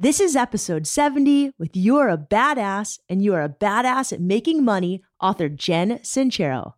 [0.00, 4.20] This is episode 70 with You Are a Badass and You Are a Badass at
[4.20, 6.74] Making Money, author Jen Sincero.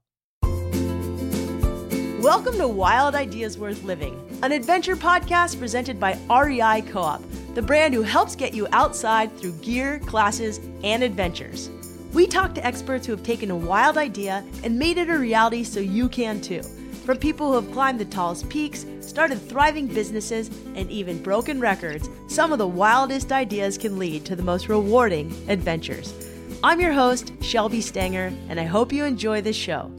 [2.23, 7.23] Welcome to Wild Ideas Worth Living, an adventure podcast presented by REI Co op,
[7.53, 11.69] the brand who helps get you outside through gear, classes, and adventures.
[12.15, 15.63] We talk to experts who have taken a wild idea and made it a reality
[15.63, 16.63] so you can too.
[17.05, 22.09] From people who have climbed the tallest peaks, started thriving businesses, and even broken records,
[22.29, 26.15] some of the wildest ideas can lead to the most rewarding adventures.
[26.63, 29.91] I'm your host, Shelby Stanger, and I hope you enjoy this show.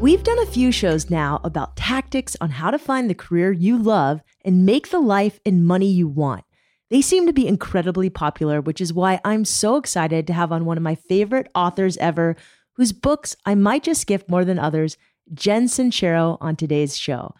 [0.00, 3.76] We've done a few shows now about tactics on how to find the career you
[3.76, 6.45] love and make the life and money you want.
[6.88, 10.64] They seem to be incredibly popular, which is why I'm so excited to have on
[10.64, 12.36] one of my favorite authors ever,
[12.74, 14.96] whose books I might just gift more than others,
[15.34, 17.34] Jen Sincero, on today's show.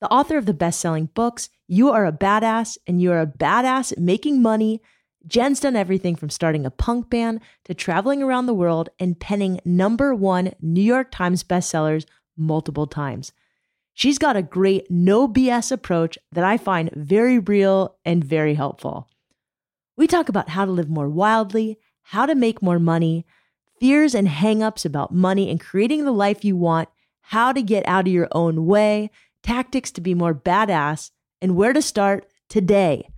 [0.00, 3.26] The author of the best selling books, You Are a Badass and You Are a
[3.26, 4.82] Badass Making Money.
[5.26, 9.60] Jen's done everything from starting a punk band to traveling around the world and penning
[9.64, 12.04] number one New York Times bestsellers
[12.36, 13.32] multiple times.
[13.94, 19.08] She's got a great no BS approach that I find very real and very helpful.
[19.96, 23.26] We talk about how to live more wildly, how to make more money,
[23.78, 26.88] fears and hangups about money and creating the life you want,
[27.20, 29.10] how to get out of your own way,
[29.42, 33.08] tactics to be more badass, and where to start today.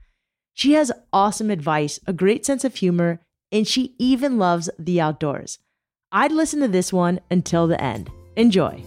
[0.55, 3.21] She has awesome advice, a great sense of humor,
[3.53, 5.59] and she even loves the outdoors.
[6.11, 8.11] I'd listen to this one until the end.
[8.37, 8.83] Enjoy.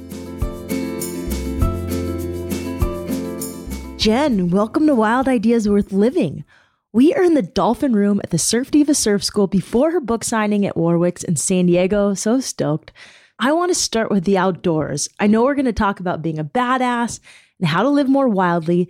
[3.97, 6.45] Jen, welcome to Wild Ideas Worth Living.
[6.93, 10.23] We are in the Dolphin Room at the Surf Diva Surf School before her book
[10.23, 12.13] signing at Warwick's in San Diego.
[12.13, 12.91] So stoked.
[13.39, 15.09] I want to start with the outdoors.
[15.19, 17.19] I know we're going to talk about being a badass
[17.59, 18.87] and how to live more wildly,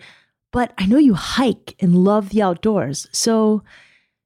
[0.52, 3.08] but I know you hike and love the outdoors.
[3.13, 3.63] So,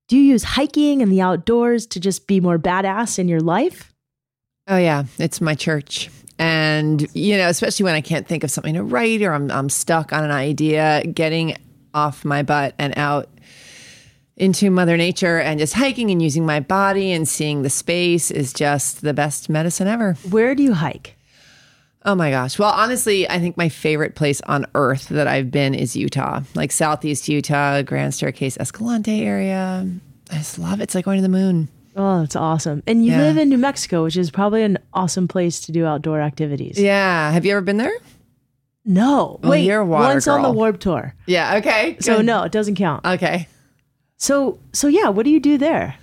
[0.08, 3.94] do you use hiking and the outdoors to just be more badass in your life?
[4.68, 5.04] Oh, yeah.
[5.20, 6.10] It's my church.
[6.42, 9.70] And, you know, especially when I can't think of something to write or I'm, I'm
[9.70, 11.56] stuck on an idea, getting
[11.94, 13.30] off my butt and out
[14.38, 18.54] into Mother Nature and just hiking and using my body and seeing the space is
[18.54, 20.16] just the best medicine ever.
[20.32, 21.16] Where do you hike?
[22.06, 22.58] Oh my gosh.
[22.58, 26.72] Well, honestly, I think my favorite place on earth that I've been is Utah, like
[26.72, 29.88] Southeast Utah, Grand Staircase, Escalante area.
[30.32, 30.86] I just love it.
[30.86, 31.70] It's like going to the moon.
[31.96, 32.84] Oh, that's awesome.
[32.88, 33.20] And you Yeah.
[33.22, 36.80] live in New Mexico, which is probably an awesome place to do outdoor activities.
[36.80, 37.32] Yeah.
[37.32, 37.94] Have you ever been there?
[38.86, 39.40] No.
[39.44, 40.56] Oh, Wait, you're a water once on the girl.
[40.56, 41.14] Warp Tour.
[41.28, 41.56] Yeah.
[41.58, 41.98] Okay.
[42.00, 43.06] So no, it doesn't count.
[43.06, 43.48] Okay.
[44.18, 45.96] So so yeah, what do you do there?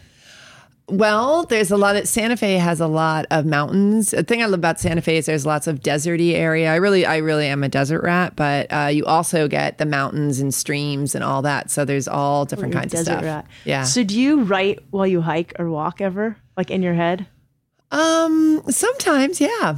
[0.91, 4.13] Well, there's a lot of Santa Fe has a lot of mountains.
[4.13, 6.73] The thing I love about Santa Fe is there's lots of deserty area.
[6.73, 10.41] I really, I really am a desert rat, but uh, you also get the mountains
[10.41, 11.71] and streams and all that.
[11.71, 13.23] So there's all different You're kinds of desert stuff.
[13.25, 13.47] rat.
[13.67, 13.83] Yeah.
[13.83, 16.39] So do you write while you hike or walk ever?
[16.57, 17.27] Like in your head?
[17.91, 19.77] Um, sometimes, yeah.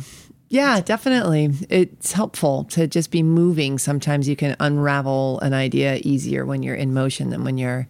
[0.49, 1.51] Yeah, definitely.
[1.69, 3.79] It's helpful to just be moving.
[3.79, 7.89] Sometimes you can unravel an idea easier when you're in motion than when you're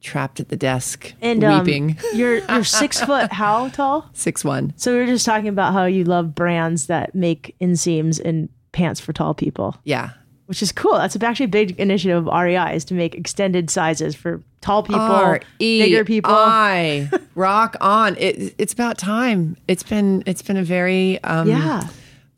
[0.00, 1.98] trapped at the desk And um, weeping.
[2.14, 4.08] you're you're six foot how tall?
[4.12, 4.72] Six one.
[4.76, 9.00] So we were just talking about how you love brands that make inseams and pants
[9.00, 10.10] for tall people, Yeah.
[10.46, 10.94] which is cool.
[10.94, 15.00] That's actually a big initiative of REI is to make extended sizes for tall people,
[15.00, 16.32] R E bigger people.
[16.32, 18.16] I rock on.
[18.16, 19.56] It, it's about time.
[19.66, 21.88] It's been it's been a very um, yeah.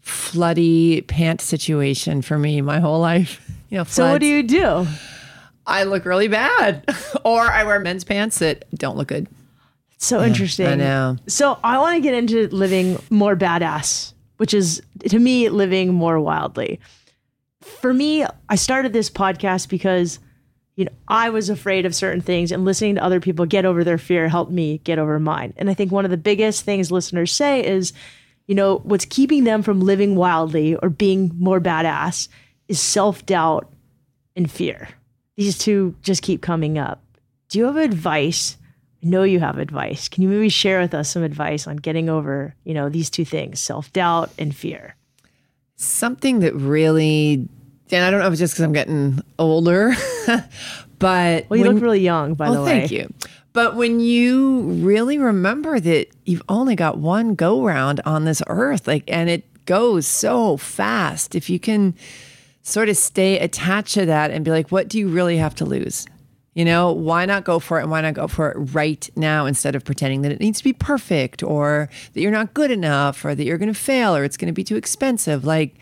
[0.04, 3.40] floody pant situation for me my whole life.
[3.68, 4.86] You know, So what do you do?
[5.66, 6.84] I look really bad,
[7.24, 9.28] or I wear men's pants that don't look good.
[9.98, 10.66] So interesting.
[10.66, 11.16] I know.
[11.26, 16.18] So I want to get into living more badass, which is to me living more
[16.18, 16.80] wildly.
[17.60, 20.18] For me, I started this podcast because
[20.76, 23.84] you know, I was afraid of certain things and listening to other people get over
[23.84, 25.52] their fear helped me get over mine.
[25.58, 27.92] And I think one of the biggest things listeners say is,
[28.46, 32.28] you know, what's keeping them from living wildly or being more badass
[32.68, 33.70] is self-doubt
[34.34, 34.88] and fear.
[35.36, 37.02] These two just keep coming up.
[37.48, 38.56] Do you have advice?
[39.02, 40.08] I know you have advice.
[40.08, 43.24] Can you maybe share with us some advice on getting over, you know, these two
[43.24, 44.94] things, self-doubt and fear?
[45.76, 47.48] Something that really,
[47.90, 49.94] and I don't know if it's just because I'm getting older,
[50.98, 52.80] but Well, you when- look really young, by the Oh, way.
[52.80, 53.10] thank you.
[53.52, 58.86] But when you really remember that you've only got one go round on this earth,
[58.86, 61.94] like, and it goes so fast, if you can
[62.62, 65.64] sort of stay attached to that and be like, what do you really have to
[65.64, 66.06] lose?
[66.54, 69.46] You know, why not go for it and why not go for it right now
[69.46, 73.24] instead of pretending that it needs to be perfect or that you're not good enough
[73.24, 75.44] or that you're going to fail or it's going to be too expensive?
[75.44, 75.76] Like,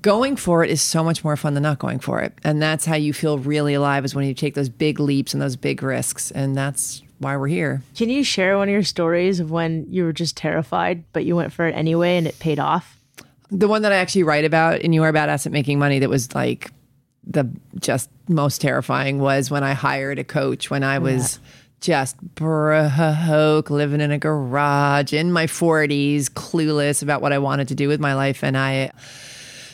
[0.00, 2.32] going for it is so much more fun than not going for it.
[2.42, 5.40] And that's how you feel really alive is when you take those big leaps and
[5.40, 6.30] those big risks.
[6.30, 7.82] And that's why we're here.
[7.94, 11.36] Can you share one of your stories of when you were just terrified, but you
[11.36, 12.95] went for it anyway and it paid off?
[13.50, 16.08] The one that I actually write about in You Are Badass at Making Money that
[16.08, 16.72] was like
[17.26, 17.48] the
[17.80, 21.48] just most terrifying was when I hired a coach when I was yeah.
[21.80, 27.74] just broke, living in a garage in my 40s, clueless about what I wanted to
[27.74, 28.44] do with my life.
[28.44, 28.92] And I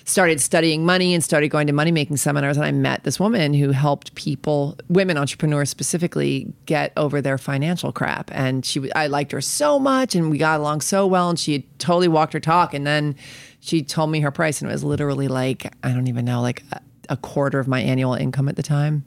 [0.04, 2.56] started studying money and started going to money making seminars.
[2.56, 7.92] And I met this woman who helped people, women entrepreneurs specifically, get over their financial
[7.92, 8.30] crap.
[8.32, 11.30] And she, I liked her so much, and we got along so well.
[11.30, 12.74] And she had totally walked her talk.
[12.74, 13.16] And then
[13.60, 16.64] she told me her price, and it was literally like I don't even know, like
[16.72, 19.04] a, a quarter of my annual income at the time.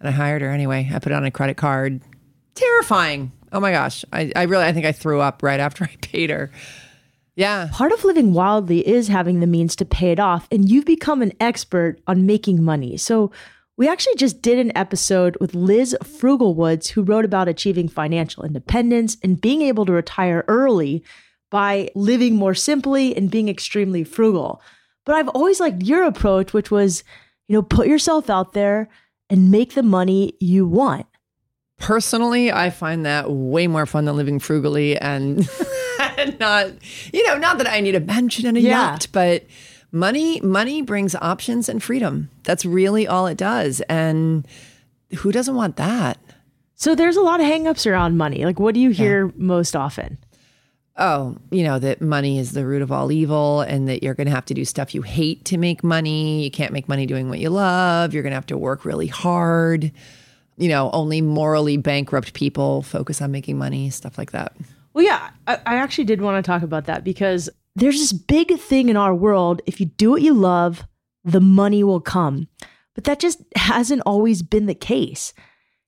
[0.00, 0.88] And I hired her anyway.
[0.92, 2.00] I put it on a credit card.
[2.54, 3.32] Terrifying.
[3.52, 4.04] Oh my gosh.
[4.12, 6.50] I, I really I think I threw up right after I paid her.
[7.38, 7.68] Yeah.
[7.72, 11.22] Part of living wildly is having the means to pay it off, and you've become
[11.22, 12.96] an expert on making money.
[12.96, 13.30] So,
[13.76, 19.16] we actually just did an episode with Liz Frugalwoods, who wrote about achieving financial independence
[19.22, 21.04] and being able to retire early
[21.48, 24.60] by living more simply and being extremely frugal.
[25.06, 27.04] But I've always liked your approach, which was,
[27.46, 28.88] you know, put yourself out there
[29.30, 31.06] and make the money you want.
[31.78, 35.48] Personally, I find that way more fun than living frugally and
[36.40, 36.72] not,
[37.12, 38.90] you know, not that I need a mansion and a yeah.
[38.90, 39.46] yacht, but
[39.92, 42.30] money money brings options and freedom.
[42.42, 43.80] That's really all it does.
[43.82, 44.46] And
[45.18, 46.18] who doesn't want that?
[46.74, 48.44] So there's a lot of hangups around money.
[48.44, 49.32] Like what do you hear yeah.
[49.36, 50.18] most often?
[51.00, 54.26] Oh, you know, that money is the root of all evil and that you're going
[54.26, 56.42] to have to do stuff you hate to make money.
[56.42, 58.12] You can't make money doing what you love.
[58.12, 59.92] You're going to have to work really hard.
[60.58, 64.54] You know, only morally bankrupt people focus on making money, stuff like that.
[64.92, 68.58] Well, yeah, I, I actually did want to talk about that because there's this big
[68.58, 69.62] thing in our world.
[69.66, 70.84] If you do what you love,
[71.24, 72.48] the money will come.
[72.94, 75.32] But that just hasn't always been the case.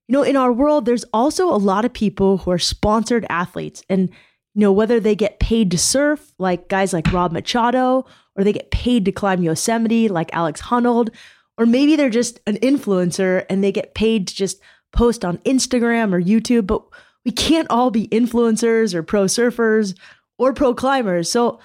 [0.07, 3.83] You know, in our world, there's also a lot of people who are sponsored athletes.
[3.89, 4.09] And,
[4.53, 8.53] you know, whether they get paid to surf, like guys like Rob Machado, or they
[8.53, 11.09] get paid to climb Yosemite, like Alex Honnold,
[11.57, 14.61] or maybe they're just an influencer and they get paid to just
[14.91, 16.67] post on Instagram or YouTube.
[16.67, 16.83] But
[17.25, 19.97] we can't all be influencers or pro surfers
[20.37, 21.31] or pro climbers.
[21.31, 21.59] So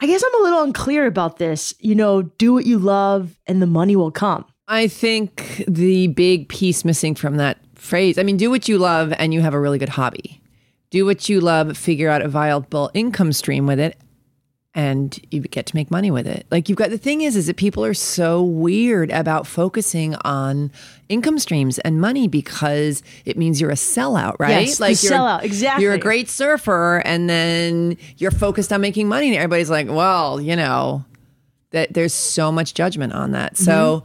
[0.00, 1.74] I guess I'm a little unclear about this.
[1.78, 4.44] You know, do what you love and the money will come.
[4.68, 9.12] I think the big piece missing from that phrase, I mean, do what you love
[9.18, 10.40] and you have a really good hobby.
[10.90, 13.96] Do what you love, figure out a viable income stream with it,
[14.74, 16.46] and you get to make money with it.
[16.50, 20.70] Like you've got the thing is is that people are so weird about focusing on
[21.08, 24.66] income streams and money because it means you're a sellout, right?
[24.66, 25.84] Yes, like you're sellout, exactly.
[25.84, 30.40] You're a great surfer and then you're focused on making money and everybody's like, "Well,
[30.40, 31.04] you know,
[31.70, 33.64] that there's so much judgment on that." Mm-hmm.
[33.64, 34.04] So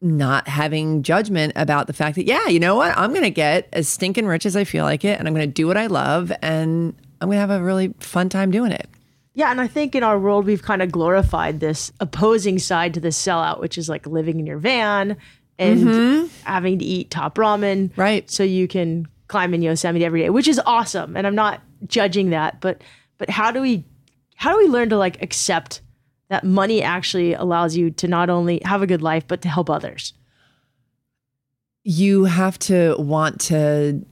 [0.00, 2.96] not having judgment about the fact that yeah, you know what?
[2.98, 5.48] I'm going to get as stinking rich as I feel like it and I'm going
[5.48, 8.72] to do what I love and I'm going to have a really fun time doing
[8.72, 8.88] it.
[9.34, 13.00] Yeah, and I think in our world we've kind of glorified this opposing side to
[13.00, 15.16] the sellout, which is like living in your van
[15.58, 16.26] and mm-hmm.
[16.44, 18.30] having to eat top ramen, right?
[18.30, 22.30] So you can climb in Yosemite every day, which is awesome, and I'm not judging
[22.30, 22.82] that, but
[23.18, 23.84] but how do we
[24.36, 25.80] how do we learn to like accept
[26.28, 29.68] that money actually allows you to not only have a good life but to help
[29.68, 30.12] others?
[31.82, 34.06] You have to want to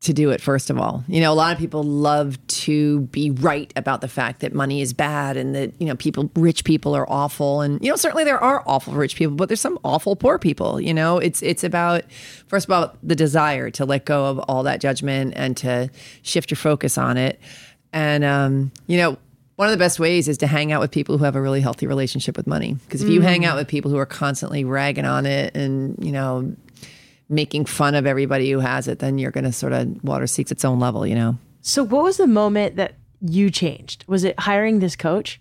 [0.00, 1.04] to do it first of all.
[1.08, 4.80] You know, a lot of people love to be right about the fact that money
[4.80, 8.24] is bad and that, you know, people rich people are awful and you know, certainly
[8.24, 11.18] there are awful rich people, but there's some awful poor people, you know.
[11.18, 12.04] It's it's about
[12.46, 15.90] first of all the desire to let go of all that judgment and to
[16.22, 17.40] shift your focus on it.
[17.92, 19.16] And um, you know,
[19.56, 21.62] one of the best ways is to hang out with people who have a really
[21.62, 22.74] healthy relationship with money.
[22.74, 23.24] Because if you mm.
[23.24, 26.54] hang out with people who are constantly ragging on it and, you know,
[27.28, 30.52] making fun of everybody who has it, then you're going to sort of water seeks
[30.52, 31.38] its own level, you know?
[31.60, 34.04] So, what was the moment that you changed?
[34.06, 35.40] Was it hiring this coach?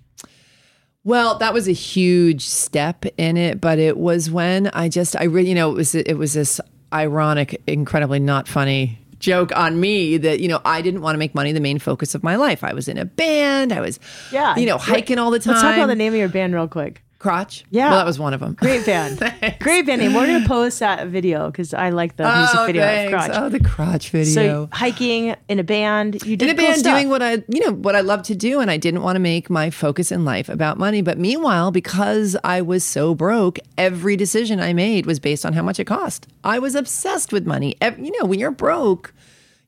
[1.04, 5.26] Well, that was a huge step in it, but it was when I just, I
[5.26, 6.60] really, you know, it was, it was this
[6.92, 11.34] ironic, incredibly not funny joke on me that you know I didn't want to make
[11.34, 12.64] money the main focus of my life.
[12.64, 13.72] I was in a band.
[13.72, 14.00] I was
[14.32, 15.54] yeah, you know, hiking all the time.
[15.54, 17.02] Let's talk about the name of your band real quick.
[17.20, 17.64] Crotch.
[17.70, 17.90] Yeah.
[17.90, 18.54] Well, that was one of them.
[18.60, 19.20] Great band.
[19.60, 20.14] Great band name.
[20.14, 23.14] We're going to post that video because I like the oh, music oh, video thanks.
[23.14, 23.42] of Crotch.
[23.42, 24.34] Oh, the Crotch video.
[24.34, 26.24] So hiking in a band.
[26.26, 26.94] You did in a cool band stuff.
[26.94, 28.60] doing what I, you know, what I love to do.
[28.60, 31.02] And I didn't want to make my focus in life about money.
[31.02, 35.62] But meanwhile, because I was so broke, every decision I made was based on how
[35.64, 36.28] much it cost.
[36.44, 37.76] I was obsessed with money.
[37.82, 39.14] You know, when you're broke,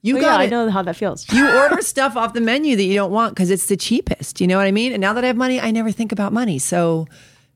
[0.02, 1.32] you oh, got yeah, I know how that feels.
[1.32, 4.40] you order stuff off the menu that you don't want because it's the cheapest.
[4.40, 4.94] You know what I mean?
[4.94, 6.60] And now that I have money, I never think about money.
[6.60, 7.08] So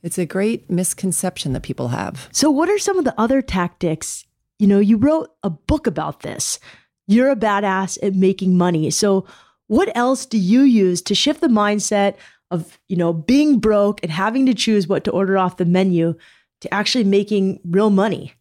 [0.04, 2.28] It's a great misconception that people have.
[2.32, 4.26] So, what are some of the other tactics?
[4.60, 6.60] You know, you wrote a book about this.
[7.08, 8.90] You're a badass at making money.
[8.92, 9.26] So,
[9.68, 12.16] what else do you use to shift the mindset
[12.50, 16.16] of, you know, being broke and having to choose what to order off the menu
[16.62, 18.34] to actually making real money?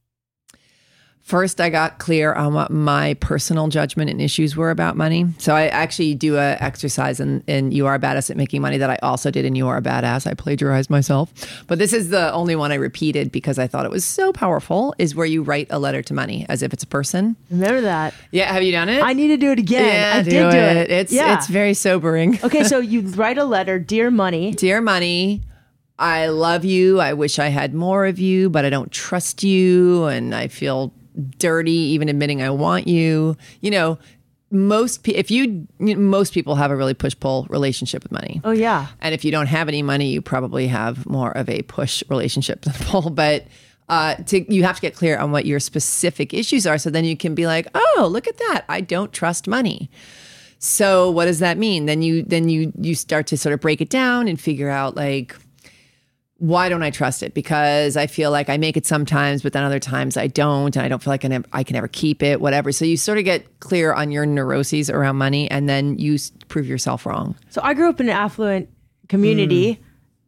[1.23, 5.27] First, I got clear on what my personal judgment and issues were about money.
[5.39, 8.79] So I actually do a exercise in, in You Are a Badass at Making Money
[8.79, 10.27] that I also did in You Are a Badass.
[10.27, 11.33] I plagiarized myself.
[11.69, 14.93] But this is the only one I repeated because I thought it was so powerful,
[14.99, 17.37] is where you write a letter to money as if it's a person.
[17.49, 18.13] Remember that?
[18.33, 19.01] Yeah, have you done it?
[19.01, 19.85] I need to do it again.
[19.85, 20.77] yeah, I do did do it.
[20.77, 20.91] it.
[20.91, 21.37] It's yeah.
[21.37, 22.41] it's very sobering.
[22.45, 24.53] okay, so you write a letter, dear money.
[24.53, 25.43] Dear money,
[25.97, 26.99] I love you.
[26.99, 30.93] I wish I had more of you, but I don't trust you and I feel
[31.39, 33.37] dirty even admitting I want you.
[33.61, 33.99] You know,
[34.51, 38.41] most pe- if you most people have a really push pull relationship with money.
[38.45, 38.89] Oh yeah.
[39.01, 42.63] And if you don't have any money, you probably have more of a push relationship
[42.63, 43.11] than pull.
[43.11, 43.47] But
[43.89, 47.05] uh, to, you have to get clear on what your specific issues are, so then
[47.05, 48.65] you can be like, "Oh, look at that!
[48.69, 49.91] I don't trust money."
[50.59, 51.87] So what does that mean?
[51.87, 54.95] Then you then you you start to sort of break it down and figure out
[54.95, 55.35] like
[56.41, 57.35] why don't I trust it?
[57.35, 60.85] Because I feel like I make it sometimes, but then other times I don't, and
[60.85, 62.73] I don't feel like I, I can ever keep it, whatever.
[62.73, 66.33] So you sort of get clear on your neuroses around money, and then you s-
[66.49, 67.37] prove yourself wrong.
[67.51, 68.69] So I grew up in an affluent
[69.09, 69.79] community, Mm.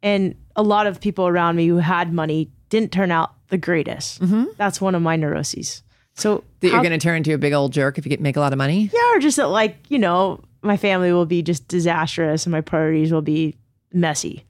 [0.02, 4.20] and a lot of people around me who had money didn't turn out the greatest.
[4.58, 5.82] That's one of my neuroses.
[6.14, 6.46] So Mm-hmm.
[6.60, 8.36] That how- you're going to turn into a big old jerk if you get make
[8.36, 8.90] a lot of money.
[8.92, 12.60] yeah, or just that like you know, my family will be just disastrous, and my
[12.60, 13.56] priorities will be
[13.94, 14.44] messy.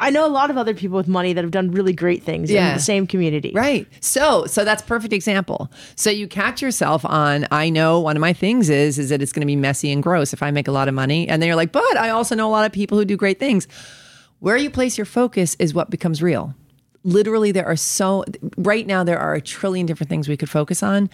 [0.00, 2.50] I know a lot of other people with money that have done really great things
[2.50, 3.52] in the same community.
[3.54, 3.86] Right.
[4.00, 5.70] So, so that's perfect example.
[5.96, 9.32] So you catch yourself on, I know one of my things is, is that it's
[9.32, 11.28] going to be messy and gross if I make a lot of money.
[11.28, 13.40] And then you're like, but I also know a lot of people who do great
[13.40, 13.66] things.
[14.40, 16.54] Where you place your focus is what becomes real.
[17.02, 18.24] Literally, there are so,
[18.56, 21.10] right now, there are a trillion different things we could focus on.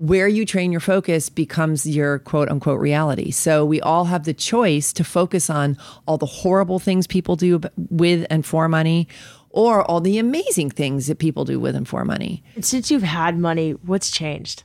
[0.00, 3.30] Where you train your focus becomes your quote unquote reality.
[3.30, 5.76] So we all have the choice to focus on
[6.06, 9.08] all the horrible things people do with and for money
[9.50, 12.42] or all the amazing things that people do with and for money.
[12.54, 14.62] And since you've had money, what's changed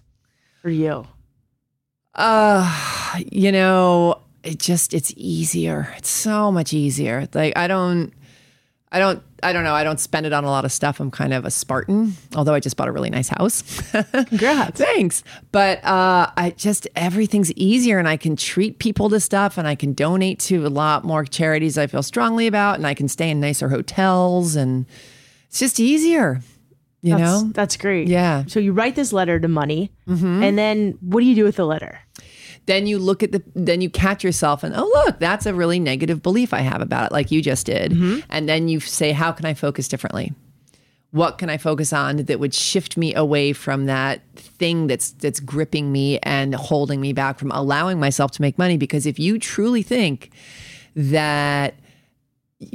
[0.62, 1.06] for you?
[2.14, 5.94] Uh, you know, it just it's easier.
[5.98, 7.28] It's so much easier.
[7.34, 8.14] Like I don't
[8.92, 9.76] I don't I don't know.
[9.76, 11.00] I don't spend it on a lot of stuff.
[11.00, 13.62] I'm kind of a Spartan, although I just bought a really nice house.
[14.12, 14.80] Congrats.
[14.80, 15.24] Thanks.
[15.52, 19.76] But uh, I just everything's easier, and I can treat people to stuff, and I
[19.76, 23.30] can donate to a lot more charities I feel strongly about, and I can stay
[23.30, 24.88] in nicer hotels, and
[25.48, 26.42] it's just easier.
[27.04, 27.50] You That's, know?
[27.54, 28.08] that's great.
[28.08, 28.46] Yeah.
[28.48, 31.66] So you write this letter to money, and then what do you do with the
[31.68, 32.00] letter?
[32.66, 35.80] Then you look at the, then you catch yourself, and oh look, that's a really
[35.80, 37.92] negative belief I have about it, like you just did.
[37.92, 38.20] Mm-hmm.
[38.30, 40.34] And then you say, how can I focus differently?
[41.12, 45.40] What can I focus on that would shift me away from that thing that's that's
[45.40, 48.78] gripping me and holding me back from allowing myself to make money?
[48.78, 50.32] Because if you truly think
[50.96, 51.76] that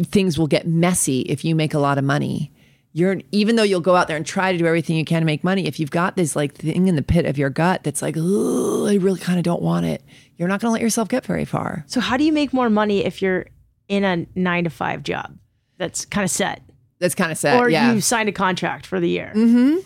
[0.04, 2.52] things will get messy if you make a lot of money.
[2.92, 5.26] You're even though you'll go out there and try to do everything you can to
[5.26, 8.02] make money, if you've got this like thing in the pit of your gut that's
[8.02, 10.02] like, oh, I really kind of don't want it,
[10.36, 11.84] you're not going to let yourself get very far.
[11.86, 13.46] So how do you make more money if you're
[13.88, 15.36] in a nine to five job
[15.78, 16.62] that's kind of set,
[16.98, 17.92] That's kind of set or yeah.
[17.92, 19.32] you signed a contract for the year?
[19.36, 19.78] Mm-hmm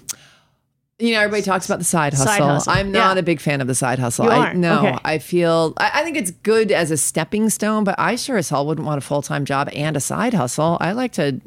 [0.99, 2.27] you know, everybody talks about the side hustle.
[2.27, 3.21] Side hustle, I'm not yeah.
[3.21, 4.31] a big fan of the side hustle.
[4.31, 4.99] I no, Okay.
[5.05, 8.49] I feel I, I think it's good as a stepping stone, but I sure as
[8.49, 10.79] hell wouldn't want a full time job and a side hustle.
[10.81, 11.41] I like to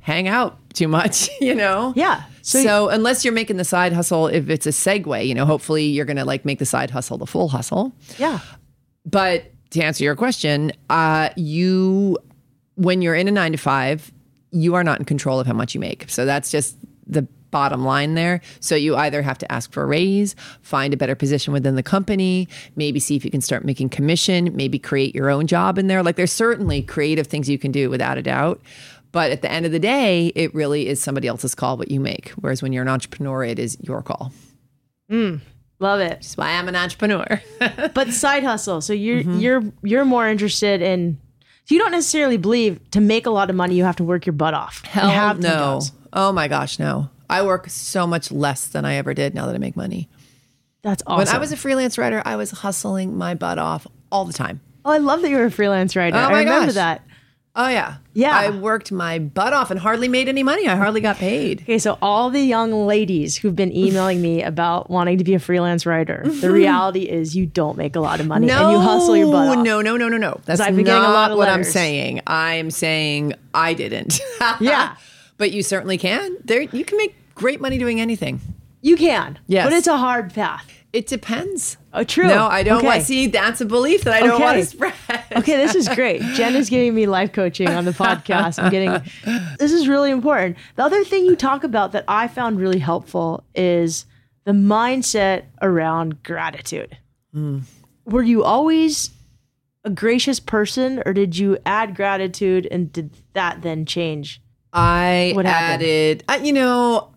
[0.00, 1.92] hang out too much, you know.
[1.96, 2.24] Yeah.
[2.42, 5.84] So, So, unless you're making the side hustle, if it's a segue, you know, hopefully
[5.84, 7.92] you're going to like make the side hustle the full hustle.
[8.18, 8.40] yeah.
[9.04, 12.18] But to answer your question, uh, you,
[12.76, 14.12] when you're in a nine to five,
[14.50, 16.08] you are not in control of how much you make.
[16.08, 16.76] So that's just
[17.06, 18.40] the bottom line there.
[18.60, 21.82] So you either have to ask for a raise, find a better position within the
[21.82, 25.86] company, maybe see if you can start making commission, maybe create your own job in
[25.86, 26.02] there.
[26.02, 28.60] Like there's certainly creative things you can do without a doubt.
[29.12, 32.00] But at the end of the day, it really is somebody else's call what you
[32.00, 32.30] make.
[32.40, 34.32] Whereas when you're an entrepreneur, it is your call.
[35.10, 36.10] Love it.
[36.10, 37.26] That's why I'm an entrepreneur.
[37.94, 38.80] But side hustle.
[38.80, 39.38] So you're Mm-hmm.
[39.40, 41.18] you're you're more interested in.
[41.68, 44.32] You don't necessarily believe to make a lot of money you have to work your
[44.32, 44.84] butt off.
[44.84, 45.80] Hell have no.
[46.12, 47.08] Oh my gosh, no.
[47.30, 50.08] I work so much less than I ever did now that I make money.
[50.82, 51.18] That's awesome.
[51.26, 54.60] When I was a freelance writer, I was hustling my butt off all the time.
[54.84, 56.16] oh, I love that you're a freelance writer.
[56.16, 56.74] Oh I my remember gosh.
[56.74, 57.06] that.
[57.54, 58.34] Oh yeah, Yeah.
[58.34, 60.66] I worked my butt off and hardly made any money.
[60.66, 61.60] I hardly got paid.
[61.62, 65.38] Okay, so all the young ladies who've been emailing me about wanting to be a
[65.38, 66.52] freelance writer, the mm-hmm.
[66.52, 69.64] reality is you don't make a lot of money and you hustle your butt off.
[69.64, 70.40] No, no, no, no, no.
[70.46, 72.22] That's I've been not getting a lot of what I'm saying.
[72.26, 74.20] I'm saying I didn't.
[74.60, 74.96] Yeah.
[75.36, 76.36] but you certainly can.
[76.44, 78.40] There, you can make great money doing anything.
[78.80, 79.66] You can, Yes.
[79.66, 80.68] but it's a hard path.
[80.92, 81.76] It depends.
[81.94, 82.26] Oh, true.
[82.26, 82.86] No, I don't Okay.
[82.86, 83.02] want.
[83.02, 84.42] See, that's a belief that I don't Okay.
[84.42, 84.94] want to spread.
[85.36, 86.22] Okay, this is great.
[86.34, 88.62] Jen is giving me life coaching on the podcast.
[88.62, 89.02] I'm getting
[89.58, 90.56] this is really important.
[90.76, 94.06] The other thing you talk about that I found really helpful is
[94.44, 96.96] the mindset around gratitude.
[98.04, 99.10] Were you always
[99.84, 104.40] a gracious person or did you add gratitude and did that then change?
[104.72, 107.11] I What added, uh, you know,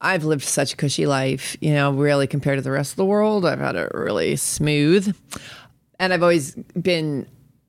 [0.00, 3.04] I've lived such a cushy life, you know, really compared to the rest of the
[3.04, 3.44] world.
[3.44, 5.14] I've had it really smooth.
[5.98, 7.26] And I've always been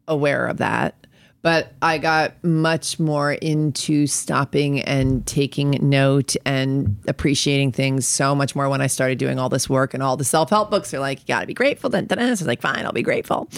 [0.08, 0.96] aware of that.
[1.44, 8.56] But I got much more into stopping and taking note and appreciating things so much
[8.56, 11.00] more when I started doing all this work and all the self help books are
[11.00, 11.90] like, you got to be grateful.
[11.90, 13.50] Then, so like, fine, I'll be grateful.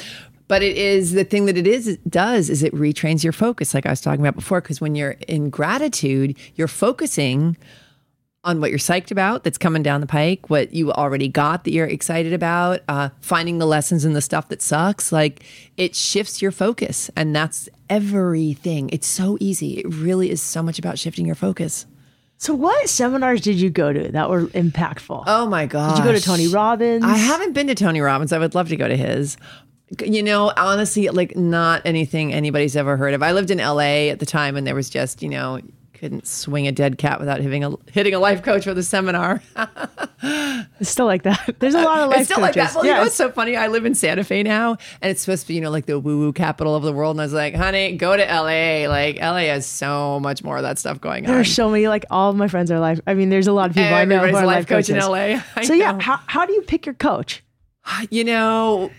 [0.48, 3.74] But it is the thing that it is it does is it retrains your focus,
[3.74, 4.62] like I was talking about before.
[4.62, 7.58] Because when you're in gratitude, you're focusing
[8.44, 11.72] on what you're psyched about that's coming down the pike, what you already got that
[11.72, 15.12] you're excited about, uh, finding the lessons in the stuff that sucks.
[15.12, 15.44] Like
[15.78, 18.90] it shifts your focus, and that's everything.
[18.92, 19.80] It's so easy.
[19.80, 21.86] It really is so much about shifting your focus.
[22.38, 25.24] So what seminars did you go to that were impactful?
[25.26, 25.96] Oh my god!
[25.96, 27.06] did you go to Tony Robbins?
[27.06, 28.34] I haven't been to Tony Robbins.
[28.34, 29.38] I would love to go to his.
[30.04, 33.24] You know, honestly, like not anything anybody's ever heard of.
[33.24, 35.62] I lived in LA at the time, and there was just you know
[36.04, 39.42] couldn't swing a dead cat without hitting a hitting a life coach with a seminar.
[40.80, 41.56] It's still like that.
[41.60, 42.56] There's a lot of life it's still coaches.
[42.58, 42.76] like that.
[42.76, 43.06] Well, you know Yes.
[43.08, 43.58] what's so funny?
[43.58, 46.00] I live in Santa Fe now, and it's supposed to be, you know, like the
[46.00, 47.16] woo woo capital of the world.
[47.16, 48.88] And I was like, honey, go to LA.
[48.88, 51.36] Like, LA has so much more of that stuff going on.
[51.36, 53.02] are so many, like all of my friends are life.
[53.06, 54.90] I mean, there's a lot of people I know who Everybody's are a life coach
[54.90, 54.98] in.
[54.98, 55.42] LA.
[55.58, 57.44] I So yeah, how, how do you pick your coach?
[58.10, 58.92] you know,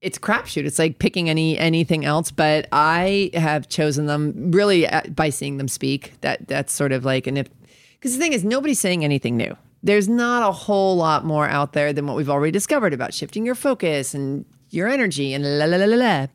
[0.00, 0.64] it's crapshoot.
[0.64, 5.58] It's like picking any anything else, but I have chosen them really uh, by seeing
[5.58, 6.20] them speak.
[6.22, 7.48] That that's sort of like, and if
[7.94, 9.56] because the thing is, nobody's saying anything new.
[9.82, 13.46] There's not a whole lot more out there than what we've already discovered about shifting
[13.46, 16.26] your focus and your energy and la la la la la.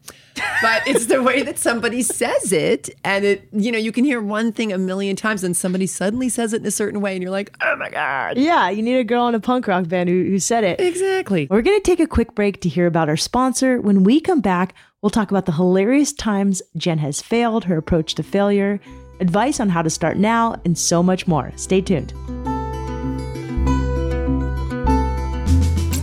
[0.62, 4.22] But it's the way that somebody says it, and it you know you can hear
[4.22, 7.22] one thing a million times, and somebody suddenly says it in a certain way, and
[7.24, 10.10] you're like, oh my god, Yeah, you need a girl in a punk rock band
[10.10, 10.80] who, who said it.
[10.82, 11.48] exactly.
[11.50, 13.80] We're going to take a quick break to hear about our sponsor.
[13.80, 18.16] When we come back, we'll talk about the hilarious times Jen has failed, her approach
[18.16, 18.80] to failure,
[19.22, 21.54] advice on how to start now, and so much more.
[21.56, 22.14] Stay tuned.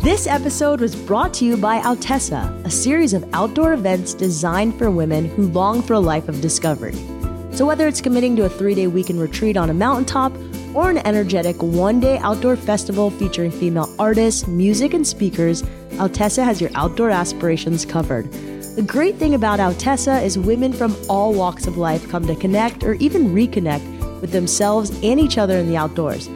[0.03, 4.91] This episode was brought to you by Outessa, a series of outdoor events designed for
[4.91, 6.97] women who long for a life of discovery.
[7.53, 10.33] So, whether it's committing to a three day weekend retreat on a mountaintop
[10.75, 15.63] or an energetic one day outdoor festival featuring female artists, music, and speakers,
[15.93, 18.29] Outessa has your outdoor aspirations covered.
[18.75, 22.83] The great thing about Outessa is women from all walks of life come to connect
[22.83, 26.29] or even reconnect with themselves and each other in the outdoors.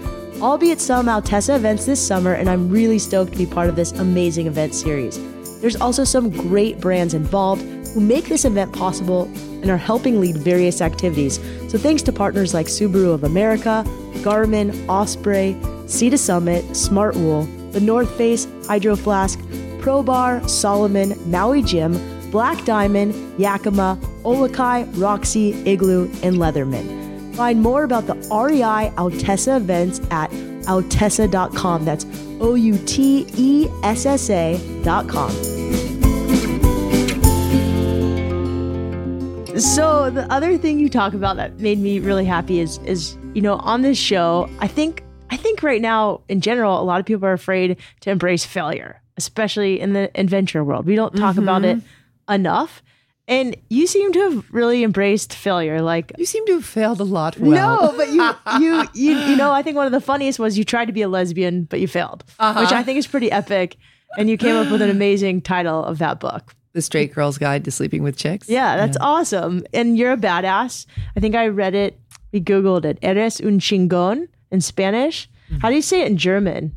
[0.43, 3.71] I'll be at some Outessa events this summer, and I'm really stoked to be part
[3.71, 5.19] of this amazing event series.
[5.63, 7.63] There's also some great brands involved
[7.95, 9.31] who make this event possible
[9.63, 11.41] and are helping lead various activities.
[11.69, 13.83] So thanks to partners like Subaru of America,
[14.17, 15.57] Garmin, Osprey,
[15.89, 19.41] Sea Summit, Smart Wool, The North Face, Hydro Flask,
[19.81, 21.99] Pro Bar, Salomon, Maui Jim,
[22.31, 27.06] Black Diamond, Yakima, OluKai, Roxy, Igloo, and Leatherman.
[27.37, 31.85] Find more about the REI Outessa events at outessa.com.
[31.85, 32.07] That's
[32.41, 35.31] O U T E S S A.com.
[39.61, 43.43] So the other thing you talk about that made me really happy is is you
[43.43, 47.07] know on this show I think I think right now in general a lot of
[47.07, 51.63] people are afraid to embrace failure especially in the adventure world we don't talk about
[51.63, 51.79] mm-hmm.
[51.79, 52.83] it enough
[53.29, 57.05] and you seem to have really embraced failure like You seem to have failed a
[57.05, 57.39] lot.
[57.39, 57.83] Well.
[57.83, 60.65] no, but you, you, you, you know, I think one of the funniest was you
[60.65, 62.61] tried to be a lesbian, but you failed, uh-huh.
[62.61, 63.77] which I think is pretty epic.
[64.19, 66.55] And you came up with an amazing title of that book.
[66.73, 68.49] The Straight Girl's Guide to Sleeping with Chicks.
[68.49, 69.65] Yeah, that's awesome.
[69.73, 70.87] And you're a badass.
[71.17, 71.99] I think I read it.
[72.33, 72.99] We Googled it.
[73.03, 75.29] Eres un chingón in Spanish.
[75.51, 75.61] Mm-hmm.
[75.61, 76.73] How do you say it in German?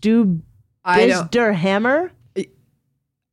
[0.00, 0.40] Du
[0.84, 2.10] bist der Hammer?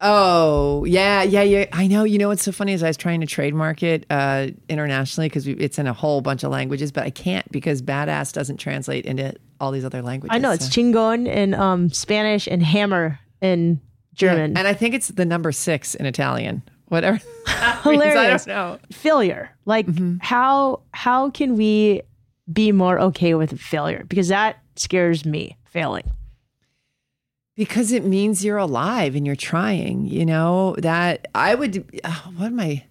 [0.06, 1.66] Oh, yeah, yeah, yeah.
[1.72, 2.04] I know.
[2.04, 5.48] You know what's so funny is I was trying to trademark it uh, internationally because
[5.48, 9.34] it's in a whole bunch of languages, but I can't because badass doesn't translate into
[9.62, 10.36] all these other languages.
[10.36, 13.80] I know it's so- chingón in um, Spanish and hammer in
[14.14, 14.58] German.
[14.58, 16.62] And I think it's the number six in Italian.
[16.90, 17.20] whatever.
[17.84, 18.16] Hilarious.
[18.18, 18.80] I don't know.
[18.92, 19.50] Failure.
[19.66, 19.88] Like
[20.22, 22.02] how how can we
[22.52, 24.04] be more okay with failure?
[24.08, 26.04] Because that scares me, failing.
[27.56, 32.48] Because it means you're alive and you're trying, you know, that I would, oh, what
[32.48, 32.66] am I?
[32.66, 32.86] I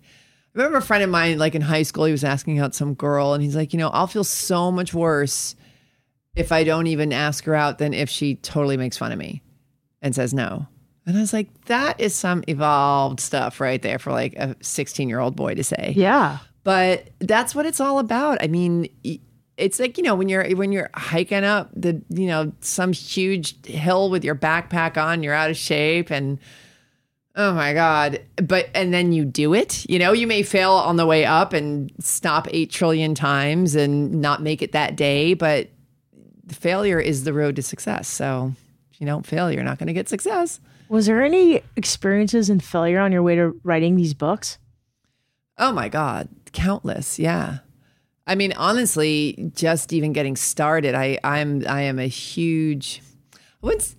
[0.54, 3.34] remember a friend of mine, like in high school, he was asking out some girl
[3.34, 5.56] and he's like, you know, I'll feel so much worse
[6.36, 9.42] if I don't even ask her out than if she totally makes fun of me
[10.00, 10.68] and says no.
[11.06, 15.08] And I was like, that is some evolved stuff right there for like a 16
[15.08, 15.94] year old boy to say.
[15.96, 16.38] Yeah.
[16.64, 18.38] But that's what it's all about.
[18.40, 18.88] I mean,
[19.56, 23.66] it's like you know when you're when you're hiking up the you know some huge
[23.66, 26.38] hill with your backpack on, you're out of shape and
[27.36, 28.20] oh my god.
[28.36, 29.88] But and then you do it.
[29.88, 34.20] You know, you may fail on the way up and stop eight trillion times and
[34.20, 35.68] not make it that day, but
[36.48, 38.08] failure is the road to success.
[38.08, 38.54] So
[38.90, 40.60] if you don't fail, you're not going to get success.
[40.88, 44.58] Was there any experiences in failure on your way to writing these books?
[45.56, 47.18] Oh my God, countless.
[47.18, 47.58] Yeah.
[48.26, 53.02] I mean, honestly, just even getting started, I, I'm, I am a huge,
[53.34, 53.96] I wouldn't, s-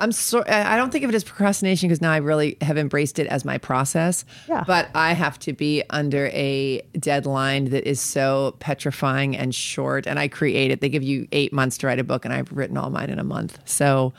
[0.00, 3.20] I'm so, I don't think of it as procrastination because now I really have embraced
[3.20, 4.24] it as my process.
[4.48, 4.64] Yeah.
[4.66, 10.08] But I have to be under a deadline that is so petrifying and short.
[10.08, 10.80] And I create it.
[10.80, 13.20] They give you eight months to write a book, and I've written all mine in
[13.20, 13.60] a month.
[13.64, 14.12] So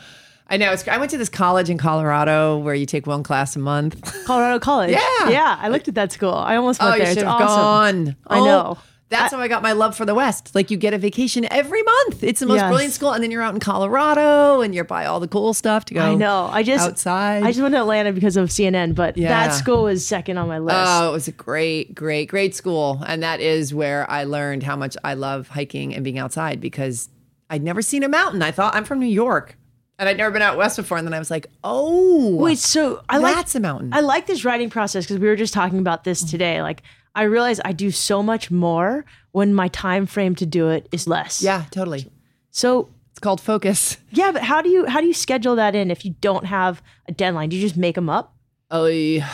[0.48, 3.58] I know it's, I went to this college in Colorado where you take one class
[3.58, 4.24] a month.
[4.26, 4.92] Colorado College.
[5.20, 5.30] Yeah.
[5.30, 5.58] Yeah.
[5.60, 6.34] I looked at that school.
[6.34, 7.08] I almost went Oh, there.
[7.08, 8.06] you It's awesome.
[8.06, 8.16] gone.
[8.28, 8.78] I Oh,
[9.14, 10.54] That's how I got my love for the West.
[10.56, 12.24] Like you get a vacation every month.
[12.24, 12.70] It's the most Yes.
[12.70, 15.86] brilliant school, and then you're out in Colorado, and you're by all the cool stuff
[15.86, 16.02] to go.
[16.02, 16.50] I know.
[16.52, 17.44] I just outside.
[17.44, 19.30] I just went to Atlanta because of CNN, but Yeah.
[19.30, 20.78] that school was second on my list.
[20.80, 24.76] Oh, it was a great, great, great school, and that is where I learned how
[24.76, 27.10] much I love hiking and being outside because
[27.50, 28.42] I'd never seen a mountain.
[28.42, 29.58] I thought I'm from New York,
[30.00, 33.04] and I'd never been out west before, and then I was like, oh, Wait, so
[33.10, 33.94] I like that's a mountain.
[33.94, 36.32] I like this writing process because we were just talking about this mm.
[36.32, 36.62] today.
[36.62, 36.82] Like
[37.16, 41.08] I realize I do so much more when my time frame to do it is
[41.08, 41.42] less.
[41.44, 42.08] yeah, totally.
[42.52, 43.98] So It's called focus.
[44.12, 46.82] yeah, but how do you how do you schedule that in if you don't have
[47.08, 47.50] a deadline?
[47.50, 48.36] Do you just make them up,
[48.72, 49.28] Oh, yeah.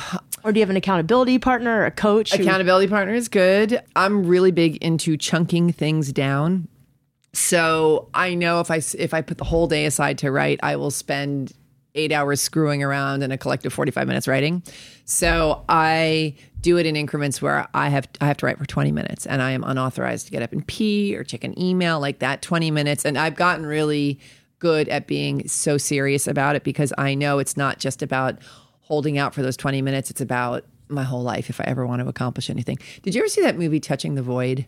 [0.44, 2.34] or do you have an accountability partner or a coach?
[2.34, 3.82] who- Accountability partner is good.
[3.96, 6.68] I'm really big into chunking things down.
[7.34, 10.76] So I know if I if I put the whole day aside to write, I
[10.76, 11.54] will spend
[11.96, 14.64] eight hours screwing around and a collective 45 minutes writing.
[15.06, 18.92] So I do it in increments where I have I have to write for 20
[18.92, 22.20] minutes and I am unauthorized to get up and pee or check an email like
[22.20, 23.06] that 20 minutes.
[23.06, 24.20] And I've gotten really
[24.60, 28.40] good at being so serious about it because I know it's not just about
[28.82, 30.12] holding out for those 20 minutes.
[30.12, 32.78] It's about my whole life if I ever want to accomplish anything.
[33.04, 34.66] Did you ever see that movie Touching the Void?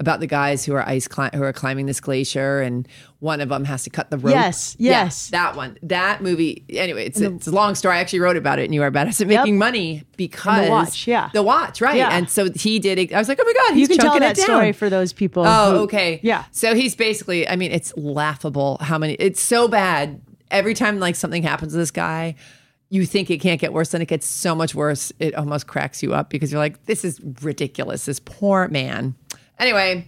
[0.00, 3.50] About the guys who are ice cli- who are climbing this glacier, and one of
[3.50, 4.32] them has to cut the rope.
[4.34, 5.28] Yes, Yeah, yes.
[5.28, 5.76] that one.
[5.82, 6.64] That movie.
[6.70, 7.96] Anyway, it's, it's a long story.
[7.96, 11.06] I actually wrote about it, and you are badass at making money because the watch,
[11.06, 11.28] yeah.
[11.34, 11.96] the watch, right?
[11.98, 12.08] Yeah.
[12.16, 13.12] And so he did it.
[13.12, 15.44] I was like, oh my god, he's you can tell that story for those people.
[15.46, 16.18] Oh, who- okay.
[16.22, 16.44] Yeah.
[16.50, 20.22] So he's basically, I mean, it's laughable how many, it's so bad.
[20.50, 22.36] Every time like something happens to this guy,
[22.88, 25.12] you think it can't get worse, then it gets so much worse.
[25.20, 28.06] It almost cracks you up because you're like, this is ridiculous.
[28.06, 29.14] This poor man.
[29.60, 30.06] Anyway,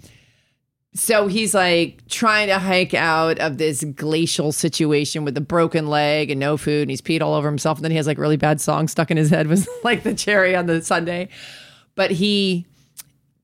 [0.94, 6.30] so he's like trying to hike out of this glacial situation with a broken leg
[6.30, 7.78] and no food, and he's peed all over himself.
[7.78, 10.14] And then he has like really bad song stuck in his head, was like the
[10.14, 11.28] cherry on the sundae.
[11.94, 12.66] But he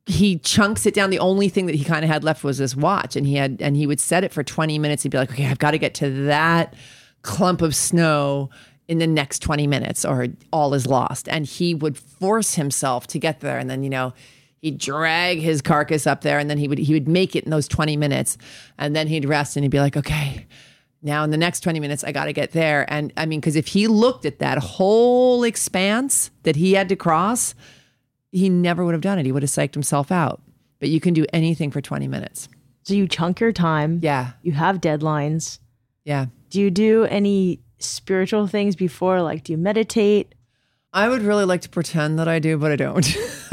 [0.06, 1.10] he chunks it down.
[1.10, 3.60] The only thing that he kind of had left was this watch, and he had
[3.60, 5.02] and he would set it for 20 minutes.
[5.02, 6.74] He'd be like, okay, I've got to get to that
[7.22, 8.48] clump of snow
[8.88, 11.28] in the next 20 minutes, or all is lost.
[11.28, 14.12] And he would force himself to get there, and then you know.
[14.60, 17.50] He'd drag his carcass up there, and then he would he would make it in
[17.50, 18.36] those twenty minutes,
[18.78, 20.46] and then he'd rest, and he'd be like, "Okay,
[21.02, 23.54] now in the next 20 minutes i got to get there and i mean because
[23.54, 27.54] if he looked at that whole expanse that he had to cross
[28.32, 30.42] he never would have done it he would have psyched himself out
[30.80, 32.48] but you can do anything for 20 minutes
[32.82, 34.00] So you chunk your time.
[34.02, 35.60] yeah You have deadlines.
[36.04, 39.22] yeah Do you do any spiritual things before?
[39.22, 40.34] Like, do you meditate?
[40.92, 43.16] i would really like to pretend that i do but i don't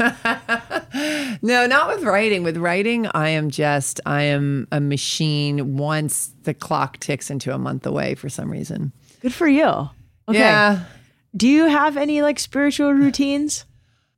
[1.42, 6.54] no not with writing with writing i am just i am a machine once the
[6.54, 9.64] clock ticks into a month away for some reason Good for you.
[10.28, 10.38] Okay.
[10.38, 10.84] yeah
[11.36, 13.64] Do you have any like spiritual routines?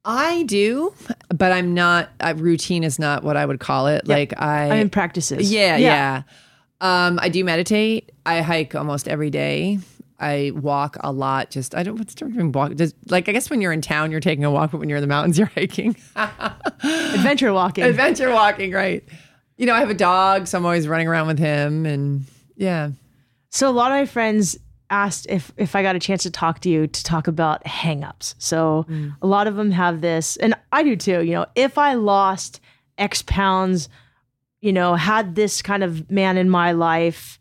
[0.05, 0.95] I do,
[1.29, 2.09] but I'm not.
[2.21, 4.07] Uh, routine is not what I would call it.
[4.09, 5.53] Like I, I mean, practices.
[5.53, 6.23] yeah, yeah.
[6.81, 8.13] Um, I do meditate.
[8.25, 9.79] I hike almost every day.
[10.21, 11.51] I walk a lot.
[11.51, 11.97] Just I don't.
[11.97, 12.75] What's the term walk?
[12.75, 14.99] Just like I guess when you're in town, you're taking a walk, but when you're
[14.99, 15.97] in the mountains, you're hiking.
[16.17, 17.85] Adventure walking.
[17.85, 19.05] Adventure walking, right?
[19.57, 22.25] You know, I have a dog, so I'm always running around with him, and
[22.57, 22.91] yeah.
[23.51, 24.59] So a lot of my friends
[24.91, 28.35] asked if if I got a chance to talk to you to talk about hangups.
[28.39, 29.15] So mm.
[29.23, 31.23] a lot of them have this, and I do too.
[31.23, 32.61] You know, if I lost
[32.97, 33.89] X pounds,
[34.61, 37.38] you know, had this kind of man in my life,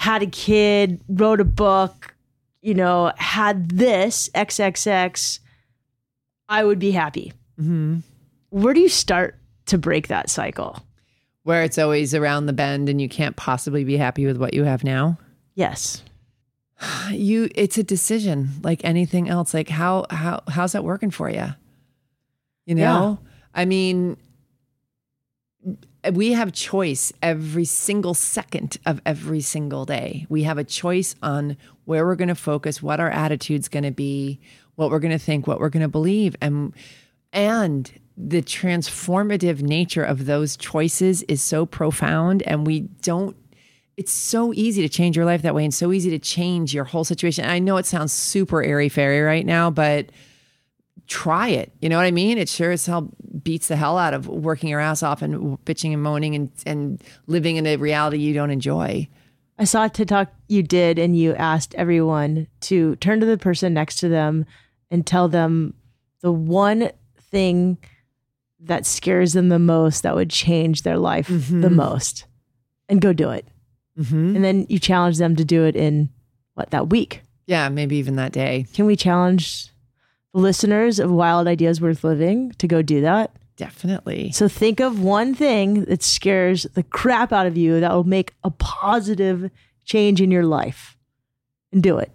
[0.00, 2.14] had a kid, wrote a book,
[2.62, 5.40] you know, had this XXX,
[6.48, 7.34] I would be happy.
[7.60, 7.98] Mm-hmm.
[8.48, 10.82] Where do you start to break that cycle?
[11.42, 14.64] Where it's always around the bend and you can't possibly be happy with what you
[14.64, 15.18] have now.
[15.54, 16.02] Yes.
[17.10, 19.52] You it's a decision like anything else.
[19.52, 21.48] Like how how how's that working for you?
[22.64, 23.18] You know?
[23.54, 24.16] I mean
[26.12, 30.26] we have choice every single second of every single day.
[30.28, 33.90] We have a choice on where we're going to focus, what our attitude's going to
[33.90, 34.40] be,
[34.76, 36.74] what we're going to think, what we're going to believe and
[37.32, 43.36] and the transformative nature of those choices is so profound and we don't
[43.96, 46.84] it's so easy to change your life that way and so easy to change your
[46.84, 47.44] whole situation.
[47.44, 50.06] I know it sounds super airy fairy right now, but
[51.06, 51.72] try it.
[51.80, 52.38] You know what I mean?
[52.38, 53.10] It sure as hell
[53.42, 57.02] beats the hell out of working your ass off and bitching and moaning and, and
[57.26, 59.08] living in a reality you don't enjoy.
[59.58, 63.74] I saw a TikTok you did, and you asked everyone to turn to the person
[63.74, 64.46] next to them
[64.90, 65.74] and tell them
[66.22, 66.90] the one
[67.30, 67.76] thing
[68.60, 71.76] that scares them the most that would change their life the mm-hmm.
[71.76, 72.26] most
[72.88, 73.46] and go do it.
[73.98, 74.36] Mm-hmm.
[74.36, 76.10] And then you challenge them to do it in
[76.54, 77.22] what, that week?
[77.46, 78.66] Yeah, maybe even that day.
[78.74, 79.69] Can we challenge
[80.32, 83.32] listeners of Wild Ideas Worth Living to go do that?
[83.56, 84.32] Definitely.
[84.32, 88.32] So think of one thing that scares the crap out of you that will make
[88.42, 89.50] a positive
[89.84, 90.96] change in your life
[91.72, 92.10] and do it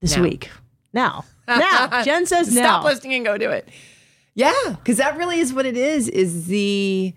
[0.00, 0.22] this Now.
[0.22, 0.50] week.
[0.92, 1.24] Now.
[1.46, 2.02] Now.
[2.04, 2.62] Jen says now.
[2.62, 3.68] Stop listening and go do it.
[4.34, 6.08] Yeah, because that really is what it is.
[6.08, 7.14] Is the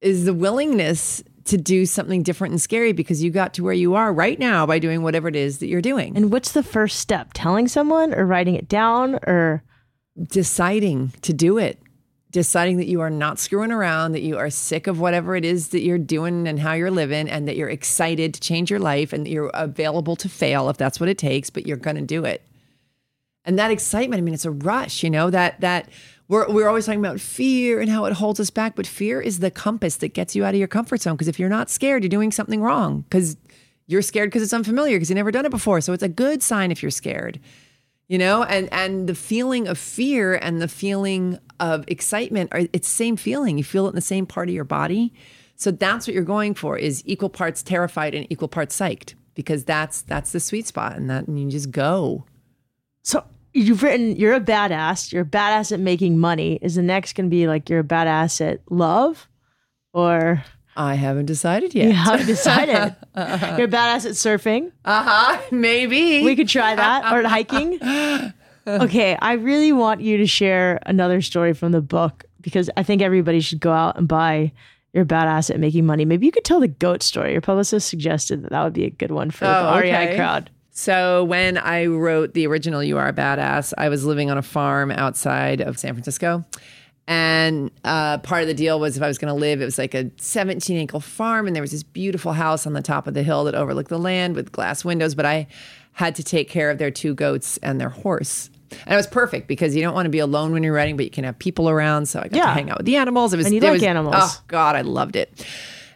[0.00, 3.94] is the willingness to do something different and scary because you got to where you
[3.94, 6.16] are right now by doing whatever it is that you're doing.
[6.16, 7.30] And what's the first step?
[7.34, 9.62] Telling someone or writing it down or
[10.28, 11.78] deciding to do it
[12.36, 15.68] deciding that you are not screwing around that you are sick of whatever it is
[15.68, 19.14] that you're doing and how you're living and that you're excited to change your life
[19.14, 22.02] and that you're available to fail if that's what it takes but you're going to
[22.02, 22.46] do it
[23.46, 25.88] and that excitement i mean it's a rush you know that that
[26.28, 29.38] we're, we're always talking about fear and how it holds us back but fear is
[29.38, 31.14] the compass that gets you out of your comfort zone.
[31.14, 33.02] Because if you're not scared you're doing something wrong.
[33.02, 33.36] Because
[33.86, 35.80] you're scared because it's unfamiliar because you've never done it before.
[35.80, 37.40] So it's a good sign if you're scared
[38.08, 38.42] you know?
[38.44, 43.16] And and the feeling of fear and the feeling of excitement are it's the same
[43.16, 43.58] feeling.
[43.58, 45.12] You feel it in the same part of your body.
[45.56, 49.64] So that's what you're going for is equal parts terrified and equal parts psyched because
[49.64, 52.24] that's that's the sweet spot and that and you just go.
[53.02, 53.24] So
[53.56, 56.58] you've written you're a badass, you're a badass at making money.
[56.62, 59.28] Is the next gonna be like you're a badass at love?
[59.92, 60.44] Or
[60.78, 62.94] i haven't decided yet you haven't decided.
[63.16, 64.70] you're a badass at surfing.
[64.84, 67.78] uh-huh maybe We could try that or hiking.
[68.68, 73.00] Okay, I really want you to share another story from the book because I think
[73.00, 74.50] everybody should go out and buy
[74.92, 76.04] your badass at making money.
[76.04, 77.30] Maybe you could tell the goat story.
[77.30, 80.16] Your publicist suggested that that would be a good one for the Oh, REI okay.
[80.16, 80.50] crowd.
[80.78, 84.42] So when I wrote the original You Are a Badass, I was living on a
[84.42, 86.44] farm outside of San Francisco.
[87.08, 89.78] And uh, part of the deal was if I was going to live, it was
[89.78, 93.14] like a 17 acre farm, and there was this beautiful house on the top of
[93.14, 95.14] the hill that overlooked the land with glass windows.
[95.14, 95.46] But I
[95.92, 98.50] had to take care of their two goats and their horse.
[98.84, 101.06] And it was perfect because you don't want to be alone when you're writing, but
[101.06, 102.04] you can have people around.
[102.06, 103.32] So I got to hang out with the animals.
[103.32, 104.14] It was, And you like was- animals.
[104.18, 105.46] Oh God, I loved it.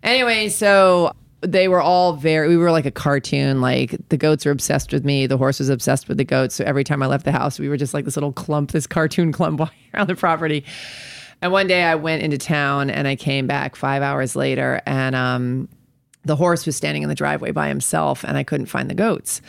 [0.02, 1.12] Anyway, so
[1.42, 5.04] they were all very we were like a cartoon like the goats were obsessed with
[5.04, 6.54] me the horse was obsessed with the goats.
[6.54, 8.86] So every time i left the house we were just like this little clump this
[8.86, 9.60] cartoon clump
[9.94, 10.64] around the property.
[11.42, 15.14] And one day i went into town and i came back five hours later and
[15.14, 15.68] um
[16.24, 19.40] the horse was standing in the driveway by himself and i couldn't find the goats.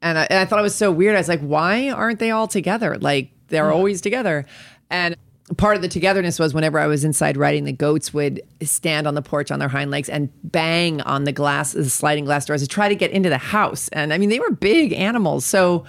[0.00, 1.14] And I, and I thought it was so weird.
[1.14, 2.98] I was like why aren't they all together?
[2.98, 4.44] Like they're always together.
[4.90, 5.16] And
[5.56, 9.14] part of the togetherness was whenever I was inside writing, the goats would stand on
[9.14, 12.62] the porch on their hind legs and bang on the glass, the sliding glass doors
[12.62, 13.88] to try to get into the house.
[13.88, 15.44] And I mean, they were big animals.
[15.44, 15.84] So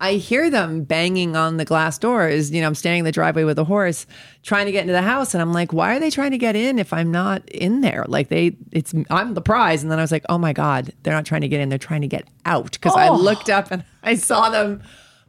[0.00, 2.50] I hear them banging on the glass doors.
[2.50, 4.06] You know, I'm standing in the driveway with a horse
[4.42, 5.34] trying to get into the house.
[5.34, 8.04] And I'm like, why are they trying to get in if I'm not in there?
[8.08, 9.82] Like they, it's, I'm the prize.
[9.82, 11.68] And then I was like, oh my God, they're not trying to get in.
[11.68, 12.80] They're trying to get out.
[12.80, 13.16] Cause I oh.
[13.16, 14.82] looked up and I saw them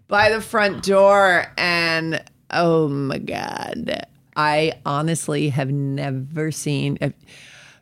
[0.08, 4.06] by the front door and oh my god.
[4.36, 6.98] I honestly have never seen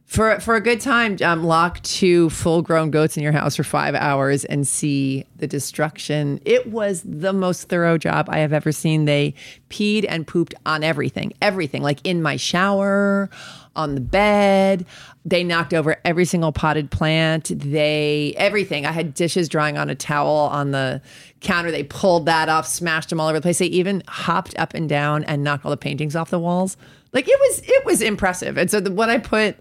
[0.10, 3.64] For for a good time, um, lock two full grown goats in your house for
[3.64, 6.42] five hours and see the destruction.
[6.46, 9.06] It was the most thorough job I have ever seen.
[9.06, 9.36] They
[9.70, 13.30] peed and pooped on everything, everything, like in my shower,
[13.76, 14.88] on the bed.
[15.26, 17.52] They knocked over every single potted plant.
[17.56, 18.88] They everything.
[18.88, 21.04] I had dishes drying on a towel on the
[21.40, 21.70] counter.
[21.70, 23.60] They pulled that off, smashed them all over the place.
[23.60, 26.78] They even hopped up and down and knocked all the paintings off the walls.
[27.14, 28.58] Like it was, it was impressive.
[28.58, 29.56] And so the, what I put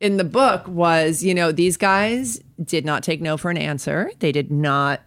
[0.00, 4.10] in the book was, you know, these guys did not take no for an answer.
[4.18, 5.02] They did not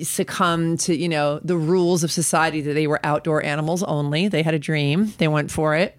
[0.00, 4.28] succumb to, you know, the rules of society that they were outdoor animals only.
[4.28, 5.12] They had a dream.
[5.18, 5.98] They went for it.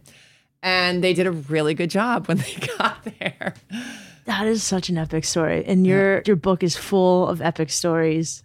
[0.62, 3.54] And they did a really good job when they got there.
[4.26, 5.66] That is such an epic story.
[5.66, 8.42] And your your book is full of epic stories.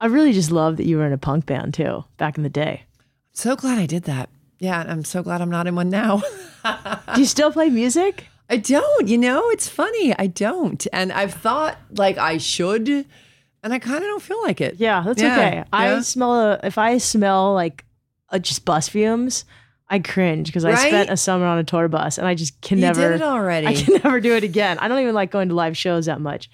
[0.00, 2.48] I really just love that you were in a punk band too back in the
[2.48, 2.84] day.
[3.32, 4.28] So glad I did that.
[4.60, 6.22] Yeah, I'm so glad I'm not in one now.
[7.14, 8.26] Do you still play music?
[8.50, 10.14] I don't, you know, it's funny.
[10.18, 10.86] I don't.
[10.92, 14.76] And I've thought like I should, and I kind of don't feel like it.
[14.78, 15.64] Yeah, that's Yeah, okay.
[15.72, 16.00] I yeah.
[16.00, 17.84] smell a, if I smell like
[18.30, 19.44] uh, just bus fumes,
[19.90, 22.78] I cringe because I spent a summer on a tour bus and I just can
[22.78, 23.66] You never did it already.
[23.66, 24.78] I can never do it again.
[24.78, 26.50] I don't even like going to live shows that much.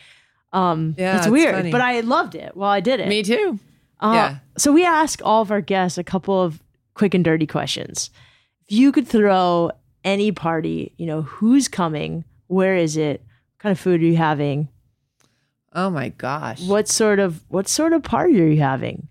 [0.52, 1.70] Um, Yeah, it's it's weird, funny.
[1.72, 3.08] but I loved it while I did it.
[3.08, 3.58] Me too.
[4.00, 4.36] Uh, yeah.
[4.56, 6.60] So we ask all of our guests a couple of
[6.94, 8.10] quick and dirty questions.
[8.68, 9.70] If you could throw
[10.04, 12.24] any party, you know, who's coming?
[12.46, 13.20] Where is it?
[13.22, 14.68] What kind of food are you having?
[15.72, 16.62] Oh my gosh.
[16.62, 19.08] What sort of what sort of party are you having?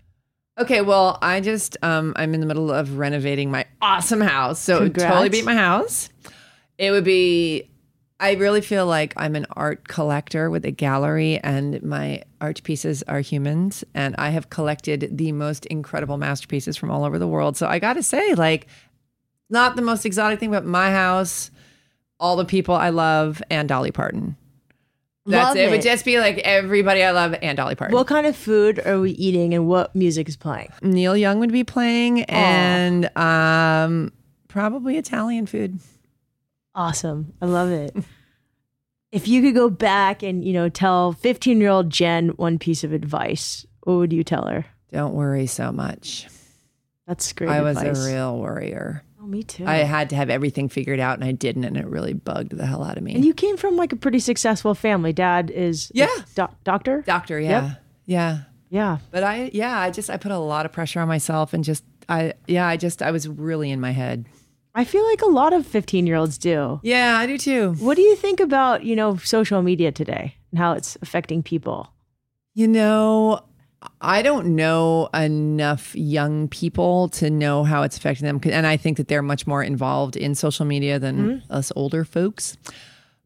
[0.58, 4.60] Okay, well, I just um I'm in the middle of renovating my awesome house.
[4.60, 6.08] So it would totally beat my house.
[6.78, 7.70] It would be
[8.20, 13.02] I really feel like I'm an art collector with a gallery and my art pieces
[13.02, 17.56] are humans and I have collected the most incredible masterpieces from all over the world.
[17.56, 18.68] So I got to say like
[19.50, 21.50] not the most exotic thing but my house,
[22.18, 24.36] all the people I love and Dolly Parton.
[25.26, 25.68] That's Love it.
[25.68, 27.96] It would just be like everybody I love and Dolly Parton.
[27.96, 30.70] What kind of food are we eating and what music is playing?
[30.82, 34.12] Neil Young would be playing, and um,
[34.48, 35.80] probably Italian food.
[36.74, 37.32] Awesome.
[37.40, 37.96] I love it.
[39.12, 42.84] if you could go back and, you know, tell 15 year old Jen one piece
[42.84, 44.66] of advice, what would you tell her?
[44.92, 46.26] Don't worry so much.
[47.06, 47.48] That's great.
[47.48, 49.04] I was a real worrier.
[49.24, 49.64] Oh, me too.
[49.66, 52.66] I had to have everything figured out, and I didn't, and it really bugged the
[52.66, 53.14] hell out of me.
[53.14, 55.14] and you came from like a pretty successful family.
[55.14, 56.08] Dad is Yeah.
[56.34, 57.02] doc- doctor.
[57.06, 58.40] Doctor, yeah, yeah.
[58.68, 58.98] Yeah.
[59.10, 61.84] But I, yeah, I just I put a lot of pressure on myself, and just
[62.08, 64.26] I, yeah, I just I was really in my head.
[64.74, 66.80] I feel like a lot of 15 year olds do.
[66.82, 67.74] Yeah, I do too.
[67.78, 71.92] What do you think about, you know, social media today and how it's affecting people?
[72.54, 73.40] You know,
[74.00, 78.40] I don't know enough young people to know how it's affecting them.
[78.44, 81.52] And I think that they're much more involved in social media than mm-hmm.
[81.52, 82.56] us older folks.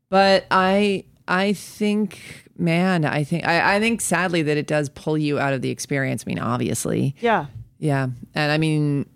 [0.08, 5.18] But I I think, man, I think I, I think sadly that it does pull
[5.18, 6.24] you out of the experience.
[6.26, 7.14] I mean, obviously.
[7.20, 7.46] Yeah.
[7.78, 8.08] Yeah.
[8.34, 9.08] And I mean,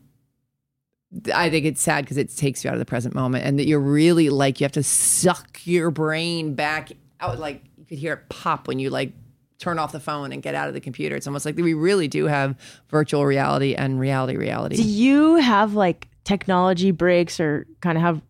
[1.35, 3.67] I think it's sad because it takes you out of the present moment and that
[3.67, 7.39] you're really like, you have to suck your brain back out.
[7.39, 9.13] Like you could hear it pop when you like
[9.63, 11.15] turn off the phone and get out of the computer.
[11.15, 12.57] It's almost like we really do have
[12.91, 14.77] virtual reality and reality reality.
[14.77, 18.21] Do you have like technology breaks or kind of have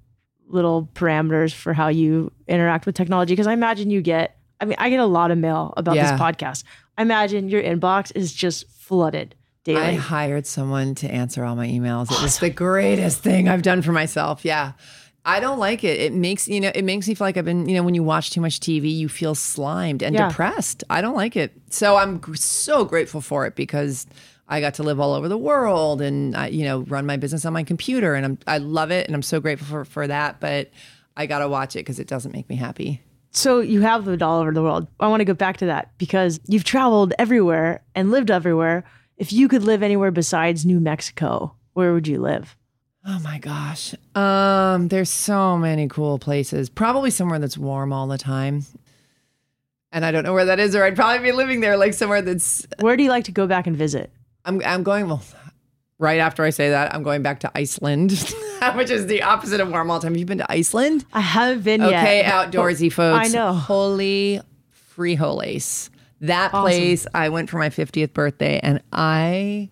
[0.46, 3.32] little parameters for how you interact with technology?
[3.32, 6.12] Because I imagine you get, I mean, I get a lot of mail about Yeah.
[6.12, 6.64] this podcast.
[6.98, 9.80] I imagine your inbox is just flooded daily.
[9.80, 12.12] I hired someone to answer all my emails.
[12.12, 14.44] It was the greatest thing I've done for myself.
[14.44, 14.72] Yeah.
[15.24, 16.00] I don't like it.
[16.00, 18.02] It makes, you know, it makes me feel like I've been, you know, when you
[18.02, 20.28] watch too much TV, you feel slimed and Yeah.
[20.28, 20.82] depressed.
[20.90, 21.52] I don't like it.
[21.70, 24.06] So I'm so grateful for it because
[24.48, 27.44] I got to live all over the world and, I, you know, run my business
[27.44, 29.06] on my computer and I'm, I love it.
[29.06, 30.40] And I'm so grateful for, for that.
[30.40, 30.70] But
[31.16, 33.00] I got to watch it because it doesn't make me happy.
[33.30, 34.88] so you have lived all over the world.
[34.98, 38.84] I want to go back to that because you've traveled everywhere and lived everywhere.
[39.18, 42.56] If you could live anywhere besides New Mexico, where would you live?
[43.06, 43.94] Oh my gosh.
[44.14, 46.68] Um, there's so many cool places.
[46.68, 48.64] Probably somewhere that's warm all the time.
[49.90, 52.22] And I don't know where that is, or I'd probably be living there, like somewhere
[52.22, 52.66] that's.
[52.80, 54.10] Where do you like to go back and visit?
[54.44, 55.08] I'm I'm going.
[55.08, 55.22] Well,
[55.98, 58.12] right after I say that, I'm going back to Iceland,
[58.74, 60.12] which is the opposite of warm all the time.
[60.14, 61.04] Have you been to Iceland?
[61.12, 62.32] I haven't been Okay, yet.
[62.52, 63.28] outdoorsy folks.
[63.28, 63.52] I know.
[63.52, 64.40] Holy
[64.96, 65.90] frijoles.
[66.22, 69.68] That place, I went for my 50th birthday, and I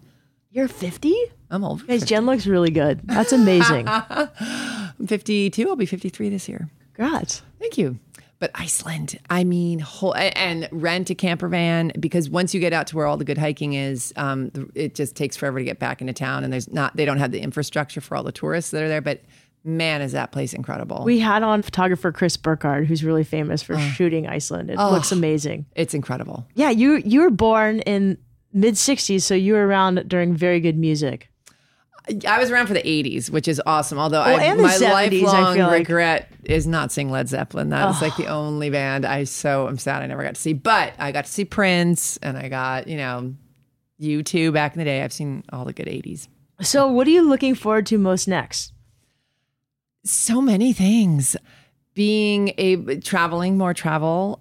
[0.50, 1.14] You're 50?
[1.50, 1.84] I'm over.
[1.84, 3.00] Guys, Jen looks really good.
[3.04, 3.86] That's amazing.
[3.88, 5.68] I'm 52.
[5.68, 6.68] I'll be 53 this year.
[6.94, 7.42] Congrats.
[7.58, 7.98] Thank you.
[8.38, 12.86] But Iceland, I mean, whole, and rent a camper van because once you get out
[12.86, 16.00] to where all the good hiking is, um, it just takes forever to get back
[16.00, 18.82] into town, and there's not they don't have the infrastructure for all the tourists that
[18.82, 19.02] are there.
[19.02, 19.20] But
[19.62, 21.04] Man, is that place incredible.
[21.04, 24.70] We had on photographer Chris Burkard, who's really famous for shooting Iceland.
[24.70, 25.66] It looks amazing.
[25.74, 26.46] it's incredible.
[26.54, 28.16] Yeah, you you were born in
[28.54, 31.29] mid '60s, so you were around during very good music.
[32.26, 33.98] I was around for the 80s, which is awesome.
[33.98, 35.78] Although Well, I, my 70s, I lifelong like.
[35.80, 37.70] regret is not seeing Led Zeppelin.
[37.70, 40.40] That That is like the only band I so I'm sad I never got to
[40.40, 40.52] see.
[40.52, 43.34] But I got to see Prince and I got, you know,
[44.00, 45.02] U2 back in the day.
[45.02, 46.28] I've seen all the good 80s.
[46.62, 48.72] So, what are you looking forward to most next?
[50.04, 51.36] So many things.
[51.94, 54.40] Being a traveling, more travel.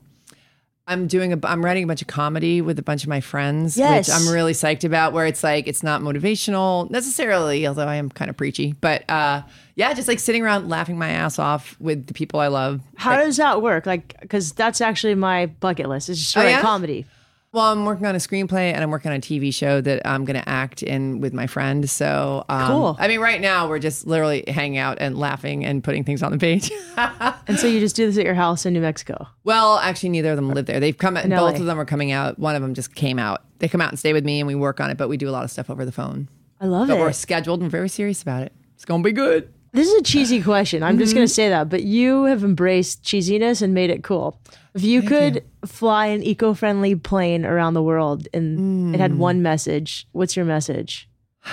[0.89, 3.77] I'm doing a I'm writing a bunch of comedy with a bunch of my friends,
[3.77, 4.07] Yes.
[4.09, 8.09] which I'm really psyched about where it's like it's not motivational necessarily, although I am
[8.09, 8.73] kind of preachy.
[8.73, 9.43] But uh
[9.75, 12.81] yeah, just like sitting around laughing my ass off with the people I love.
[12.97, 13.85] How does that work?
[13.85, 16.09] Like, because that's actually my bucket list.
[16.09, 16.59] Is just Oh, yeah?
[16.61, 17.05] comedy.
[17.51, 20.23] Well, I'm working on a screenplay and I'm working on a TV show that I'm
[20.23, 21.89] going to act in with my friend.
[21.89, 22.97] So, um, Cool.
[22.99, 26.31] I mean, right now we're just literally hanging out and laughing and putting things on
[26.31, 26.71] the page.
[27.47, 29.25] And so you just do this at your house in New Mexico.
[29.43, 30.79] well, actually, neither of them live there.
[30.79, 31.17] They've come.
[31.17, 31.59] In both LA.
[31.61, 32.37] of them are coming out.
[32.37, 33.41] One of them just came out.
[33.57, 34.97] They come out and stay with me, and we work on it.
[34.97, 36.29] But we do a lot of stuff over the phone.
[36.61, 37.15] I love But we're it.
[37.15, 38.53] scheduled and very serious about it.
[38.75, 39.51] It's gonna be good.
[39.71, 40.81] This is a cheesy question.
[40.83, 41.29] I'm just going Mm-hmm.
[41.29, 44.39] to say that, but you have embraced cheesiness and made it cool.
[44.73, 49.17] If you could fly an eco-friendly plane around the world and it had Mm.
[49.17, 51.07] one message, what's your message?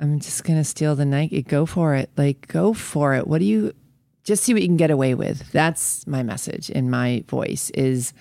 [0.00, 1.42] I'm just gonna steal the Nike.
[1.42, 2.10] Go for it.
[2.16, 3.26] Like, go for it.
[3.26, 3.72] What do you?
[4.24, 5.50] Just see what you can get away with.
[5.52, 7.70] That's my message in my voice.
[7.70, 8.12] Is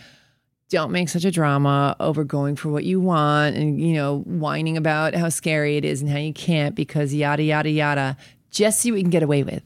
[0.73, 4.75] don't make such a drama over going for what you want and you know whining
[4.75, 8.17] about how scary it is and how you can't because yada yada yada.
[8.49, 9.61] Just see what you can get away with.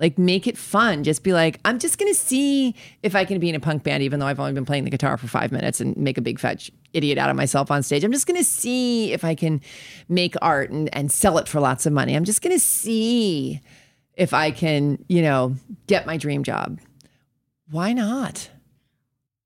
[0.00, 1.04] Like make it fun.
[1.04, 4.02] Just be like, I'm just gonna see if I can be in a punk band,
[4.02, 6.38] even though I've only been playing the guitar for five minutes and make a big
[6.38, 8.02] fat sh- idiot out of myself on stage.
[8.02, 9.60] I'm just gonna see if I can
[10.08, 12.14] make art and, and sell it for lots of money.
[12.14, 13.60] I'm just gonna see
[14.14, 15.54] if I can, you know,
[15.86, 16.80] get my dream job.
[17.70, 18.48] Why not?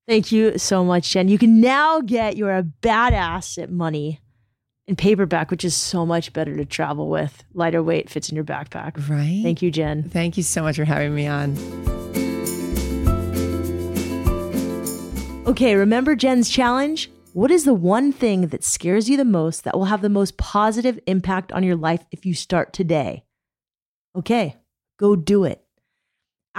[0.08, 1.28] Thank you so much, Jen.
[1.28, 4.20] You can now get You're a Badass at Money
[4.86, 7.44] in paperback, which is so much better to travel with.
[7.52, 9.06] Lighter weight, fits in your backpack.
[9.06, 9.40] Right.
[9.42, 10.08] Thank you, Jen.
[10.08, 11.58] Thank you so much for having me on.
[15.46, 17.10] Okay, remember Jen's challenge?
[17.34, 20.38] What is the one thing that scares you the most that will have the most
[20.38, 23.24] positive impact on your life if you start today?
[24.16, 24.56] Okay,
[24.98, 25.62] go do it.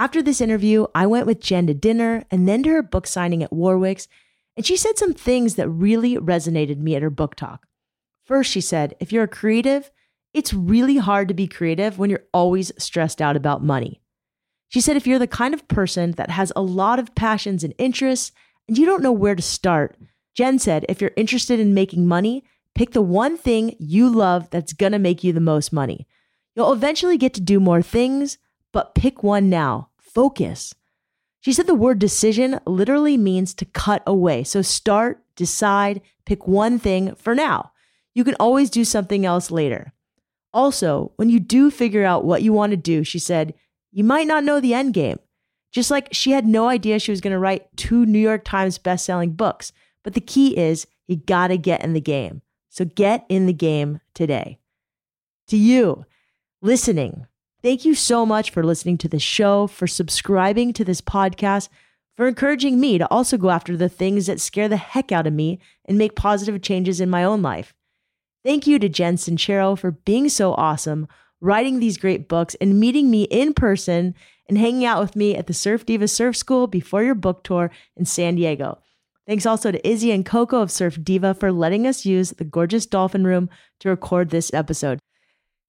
[0.00, 3.42] After this interview, I went with Jen to dinner and then to her book signing
[3.42, 4.08] at Warwick's,
[4.56, 7.66] and she said some things that really resonated me at her book talk.
[8.24, 9.90] First, she said, if you're a creative,
[10.32, 14.00] it's really hard to be creative when you're always stressed out about money.
[14.70, 17.74] She said, if you're the kind of person that has a lot of passions and
[17.76, 18.32] interests
[18.68, 19.98] and you don't know where to start,
[20.34, 22.42] Jen said, if you're interested in making money,
[22.74, 26.06] pick the one thing you love that's gonna make you the most money.
[26.56, 28.38] You'll eventually get to do more things,
[28.72, 29.88] but pick one now.
[30.14, 30.74] Focus.
[31.40, 34.44] She said the word decision literally means to cut away.
[34.44, 37.72] So start, decide, pick one thing for now.
[38.14, 39.92] You can always do something else later.
[40.52, 43.54] Also, when you do figure out what you want to do, she said,
[43.92, 45.18] you might not know the end game.
[45.72, 48.76] Just like she had no idea she was going to write two New York Times
[48.76, 52.42] best-selling books, but the key is you got to get in the game.
[52.68, 54.58] So get in the game today.
[55.48, 56.04] To you
[56.60, 57.26] listening,
[57.62, 61.68] thank you so much for listening to this show, for subscribing to this podcast,
[62.16, 65.32] for encouraging me to also go after the things that scare the heck out of
[65.32, 67.74] me and make positive changes in my own life.
[68.44, 71.08] Thank you to Jen Sincero for being so awesome,
[71.40, 74.14] writing these great books, and meeting me in person
[74.48, 77.70] and hanging out with me at the Surf Diva Surf School before your book tour
[77.96, 78.78] in San Diego.
[79.26, 82.84] Thanks also to Izzy and Coco of Surf Diva for letting us use the gorgeous
[82.84, 83.48] Dolphin Room
[83.78, 84.98] to record this episode.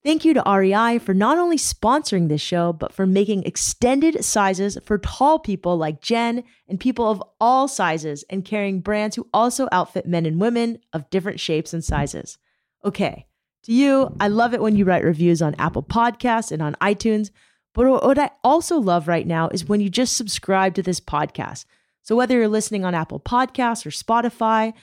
[0.04, 4.76] Thank you to REI for not only sponsoring this show, but for making extended sizes
[4.84, 9.68] for tall people like Jen and people of all sizes and carrying brands who also
[9.72, 12.40] outfit men and women of different shapes and sizes.
[12.84, 13.28] Okay,
[13.64, 17.30] to you, I love it when you write reviews on Apple Podcasts and on iTunes.
[17.76, 21.66] But what I also love right now is when you just subscribe to this podcast.
[22.02, 24.74] So whether you're listening on Apple Podcasts or Spotify,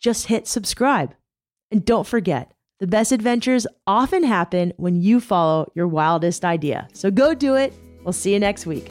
[0.00, 1.14] just hit subscribe.
[1.70, 6.88] And don't forget, the best adventures often happen when you follow your wildest idea.
[6.92, 7.72] So go do it.
[8.04, 8.88] We'll see you next week.